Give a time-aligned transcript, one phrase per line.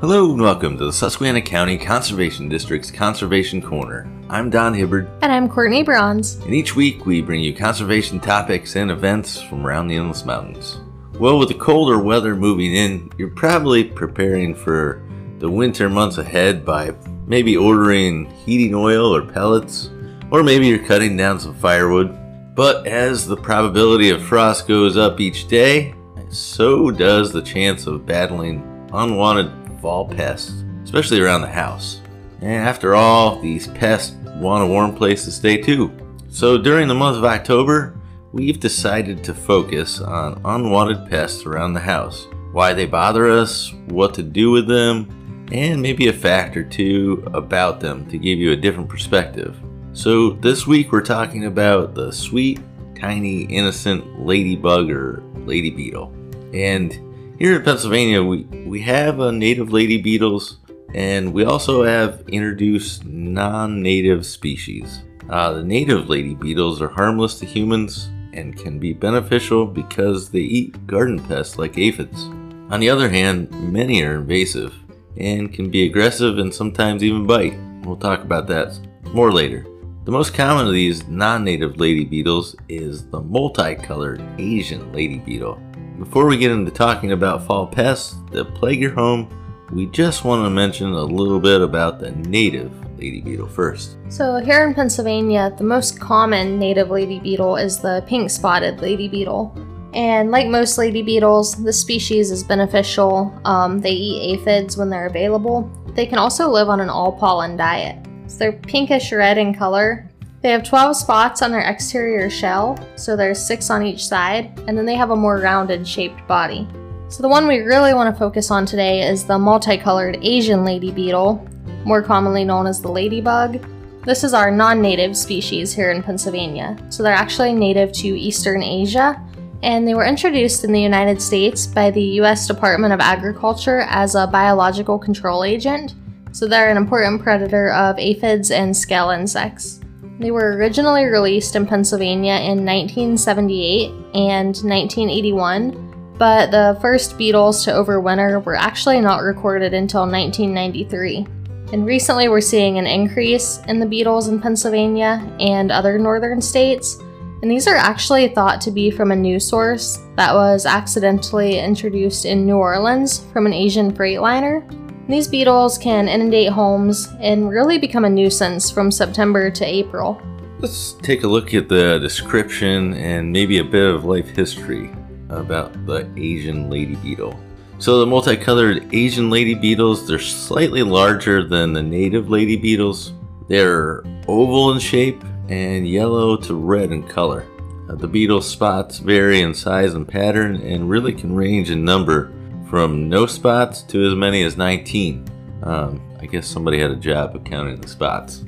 [0.00, 4.10] Hello and welcome to the Susquehanna County Conservation District's Conservation Corner.
[4.30, 6.36] I'm Don Hibbard, And I'm Courtney Bronze.
[6.36, 10.80] and each week we bring you conservation topics and events from around the Endless Mountains.
[11.18, 15.02] Well, with the colder weather moving in, you're probably preparing for
[15.38, 16.94] the winter months ahead by
[17.26, 19.90] maybe ordering heating oil or pellets,
[20.30, 22.16] or maybe you're cutting down some firewood.
[22.54, 25.94] But as the probability of frost goes up each day,
[26.30, 32.00] so does the chance of battling unwanted fall pests, especially around the house.
[32.40, 35.92] And after all, these pests want a warm place to stay too.
[36.28, 37.98] So during the month of October,
[38.32, 44.14] we've decided to focus on unwanted pests around the house, why they bother us, what
[44.14, 48.52] to do with them, and maybe a fact or two about them to give you
[48.52, 49.56] a different perspective.
[49.92, 52.60] So this week we're talking about the sweet,
[52.98, 56.14] tiny, innocent ladybug or lady beetle.
[56.54, 57.09] And
[57.40, 60.58] here in Pennsylvania, we, we have a native lady beetles,
[60.94, 65.02] and we also have introduced non-native species.
[65.30, 70.40] Uh, the native lady beetles are harmless to humans and can be beneficial because they
[70.40, 72.24] eat garden pests like aphids.
[72.68, 74.74] On the other hand, many are invasive
[75.16, 77.58] and can be aggressive and sometimes even bite.
[77.84, 78.78] We'll talk about that
[79.14, 79.66] more later.
[80.04, 85.58] The most common of these non-native lady beetles is the multicolored Asian lady beetle.
[86.00, 89.28] Before we get into talking about fall pests that plague your home,
[89.70, 93.98] we just want to mention a little bit about the native lady beetle first.
[94.08, 99.08] So, here in Pennsylvania, the most common native lady beetle is the pink spotted lady
[99.08, 99.54] beetle.
[99.92, 103.38] And like most lady beetles, the species is beneficial.
[103.44, 105.70] Um, they eat aphids when they're available.
[105.94, 107.98] They can also live on an all pollen diet.
[108.26, 110.09] So, they're pinkish red in color.
[110.42, 114.76] They have 12 spots on their exterior shell, so there's six on each side, and
[114.76, 116.66] then they have a more rounded shaped body.
[117.08, 120.92] So, the one we really want to focus on today is the multicolored Asian lady
[120.92, 121.46] beetle,
[121.84, 123.62] more commonly known as the ladybug.
[124.06, 126.78] This is our non native species here in Pennsylvania.
[126.88, 129.20] So, they're actually native to Eastern Asia,
[129.62, 134.14] and they were introduced in the United States by the US Department of Agriculture as
[134.14, 135.96] a biological control agent.
[136.32, 139.79] So, they're an important predator of aphids and scale insects.
[140.20, 147.70] They were originally released in Pennsylvania in 1978 and 1981, but the first beetles to
[147.70, 151.26] overwinter were actually not recorded until 1993.
[151.72, 156.98] And recently we're seeing an increase in the beetles in Pennsylvania and other northern states.
[157.40, 162.26] And these are actually thought to be from a new source that was accidentally introduced
[162.26, 164.68] in New Orleans from an Asian freightliner.
[165.10, 170.22] These beetles can inundate homes and really become a nuisance from September to April.
[170.60, 174.88] Let's take a look at the description and maybe a bit of life history
[175.28, 177.36] about the Asian lady beetle.
[177.80, 183.12] So the multicolored Asian lady beetles, they're slightly larger than the native lady beetles.
[183.48, 187.48] They're oval in shape and yellow to red in color.
[187.88, 192.32] Uh, the beetle spots vary in size and pattern and really can range in number
[192.70, 195.28] from no spots to as many as 19.
[195.64, 198.44] Um, I guess somebody had a job of counting the spots.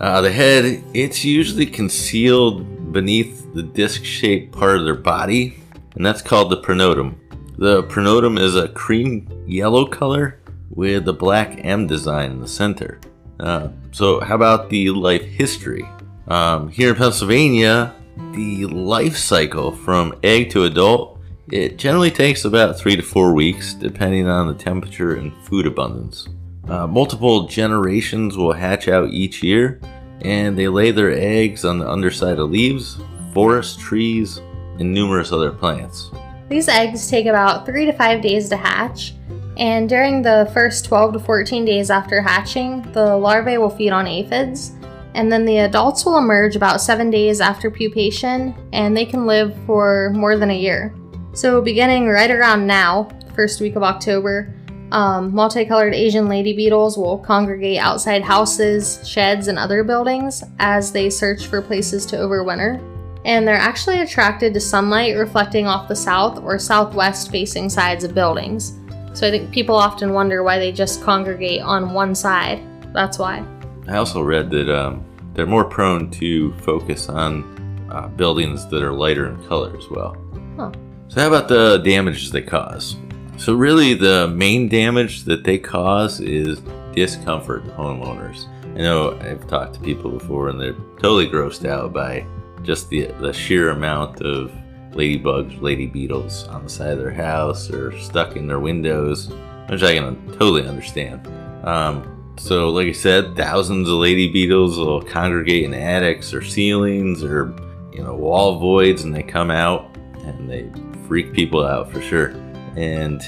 [0.00, 5.60] Uh, the head, it's usually concealed beneath the disc shaped part of their body,
[5.96, 7.16] and that's called the pronotum.
[7.56, 10.38] The pronotum is a cream yellow color
[10.70, 13.00] with a black M design in the center.
[13.40, 15.88] Uh, so, how about the life history?
[16.28, 17.94] Um, here in Pennsylvania,
[18.32, 21.17] the life cycle from egg to adult,
[21.50, 26.28] it generally takes about three to four weeks, depending on the temperature and food abundance.
[26.68, 29.80] Uh, multiple generations will hatch out each year,
[30.20, 32.98] and they lay their eggs on the underside of leaves,
[33.32, 34.38] forest trees,
[34.78, 36.10] and numerous other plants.
[36.48, 39.14] These eggs take about 3 to 5 days to hatch,
[39.56, 44.06] and during the first 12 to 14 days after hatching, the larvae will feed on
[44.06, 44.72] aphids,
[45.14, 49.56] and then the adults will emerge about 7 days after pupation, and they can live
[49.64, 50.94] for more than a year.
[51.34, 54.52] So, beginning right around now, first week of October,
[54.90, 61.10] um, multicolored Asian lady beetles will congregate outside houses, sheds, and other buildings as they
[61.10, 62.82] search for places to overwinter.
[63.24, 68.14] And they're actually attracted to sunlight reflecting off the south or southwest facing sides of
[68.14, 68.78] buildings.
[69.12, 72.62] So I think people often wonder why they just congregate on one side.
[72.94, 73.44] That's why.
[73.86, 75.04] I also read that um,
[75.34, 80.16] they're more prone to focus on uh, buildings that are lighter in color as well.
[80.56, 80.72] Huh.
[81.08, 82.96] So, how about the damages they cause?
[83.38, 86.60] So, really, the main damage that they cause is
[86.92, 88.46] discomfort to homeowners.
[88.74, 92.26] I know I've talked to people before and they're totally grossed out by
[92.62, 94.52] just the, the sheer amount of
[94.90, 99.30] ladybugs, lady beetles on the side of their house or stuck in their windows.
[99.68, 101.26] which I can totally understand.
[101.66, 107.24] Um, so, like I said, thousands of lady beetles will congregate in attics or ceilings
[107.24, 107.56] or
[107.92, 110.70] you know wall voids, and they come out and they
[111.08, 112.28] freak people out for sure,
[112.76, 113.20] and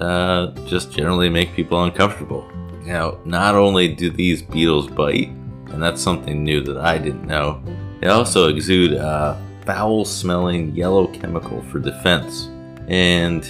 [0.00, 2.48] uh, just generally make people uncomfortable.
[2.84, 5.28] Now, not only do these beetles bite,
[5.70, 7.62] and that's something new that I didn't know,
[8.00, 12.48] they also exude a foul-smelling yellow chemical for defense,
[12.88, 13.42] and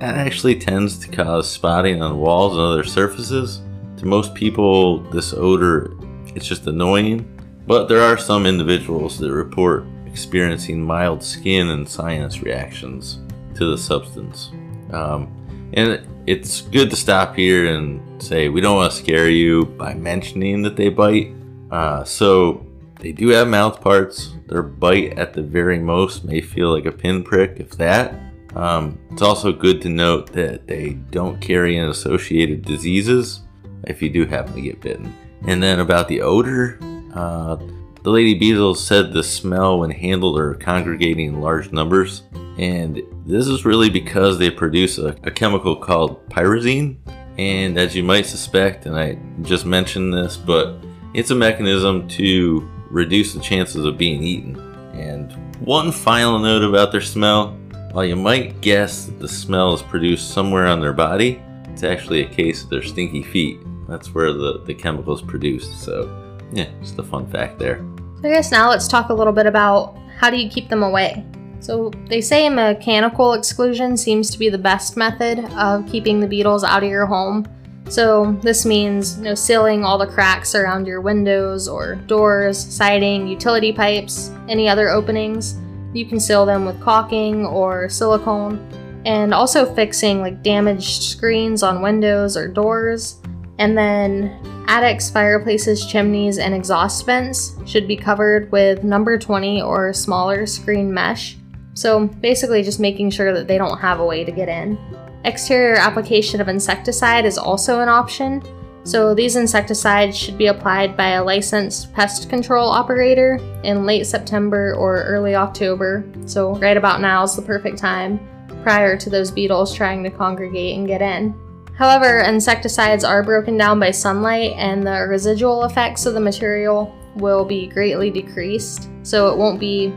[0.00, 3.62] that actually tends to cause spotting on walls and other surfaces.
[3.98, 5.96] To most people, this odor
[6.36, 7.26] it's just annoying,
[7.66, 13.18] but there are some individuals that report experiencing mild skin and sinus reactions
[13.54, 14.50] to the substance.
[14.90, 15.30] Um,
[15.74, 19.92] and it's good to stop here and say we don't want to scare you by
[19.92, 21.34] mentioning that they bite.
[21.70, 22.66] Uh, so
[22.98, 24.32] they do have mouth parts.
[24.46, 28.14] Their bite at the very most may feel like a pinprick, if that.
[28.54, 33.42] Um, it's also good to note that they don't carry any associated diseases
[33.84, 35.14] if you do happen to get bitten.
[35.46, 36.78] And then about the odor,
[37.14, 37.58] uh,
[38.06, 42.22] the lady beetles said the smell when handled are congregating in large numbers.
[42.56, 46.98] And this is really because they produce a, a chemical called pyrazine.
[47.36, 50.76] And as you might suspect, and I just mentioned this, but
[51.14, 54.56] it's a mechanism to reduce the chances of being eaten.
[54.94, 57.58] And one final note about their smell
[57.90, 62.22] while you might guess that the smell is produced somewhere on their body, it's actually
[62.22, 63.58] a case of their stinky feet.
[63.88, 65.82] That's where the, the chemical is produced.
[65.82, 67.84] So, yeah, just a fun fact there.
[68.20, 70.82] So I guess now let's talk a little bit about how do you keep them
[70.82, 71.24] away.
[71.60, 76.64] So they say mechanical exclusion seems to be the best method of keeping the beetles
[76.64, 77.46] out of your home.
[77.88, 83.28] So this means you know, sealing all the cracks around your windows or doors, siding,
[83.28, 85.56] utility pipes, any other openings.
[85.92, 88.58] You can seal them with caulking or silicone,
[89.04, 93.20] and also fixing like damaged screens on windows or doors.
[93.58, 94.38] And then
[94.68, 100.92] attics, fireplaces, chimneys, and exhaust vents should be covered with number 20 or smaller screen
[100.92, 101.36] mesh.
[101.74, 104.78] So basically, just making sure that they don't have a way to get in.
[105.24, 108.42] Exterior application of insecticide is also an option,
[108.86, 114.76] so these insecticides should be applied by a licensed pest control operator in late September
[114.76, 116.04] or early October.
[116.26, 118.20] So right about now is the perfect time
[118.62, 121.34] prior to those beetles trying to congregate and get in.
[121.76, 127.44] However, insecticides are broken down by sunlight and the residual effects of the material will
[127.44, 129.94] be greatly decreased, so it won't be